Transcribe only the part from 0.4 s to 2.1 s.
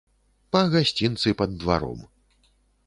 Па гасцінцы пад дваром.